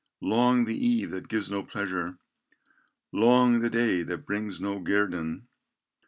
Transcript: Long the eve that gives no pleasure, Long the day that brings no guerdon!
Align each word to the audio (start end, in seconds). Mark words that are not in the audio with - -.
Long 0.23 0.65
the 0.65 0.75
eve 0.75 1.11
that 1.11 1.27
gives 1.27 1.51
no 1.51 1.61
pleasure, 1.61 2.17
Long 3.11 3.59
the 3.59 3.69
day 3.69 4.01
that 4.01 4.25
brings 4.25 4.59
no 4.59 4.79
guerdon! 4.79 5.47